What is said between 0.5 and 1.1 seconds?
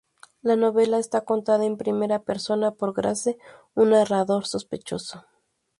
novela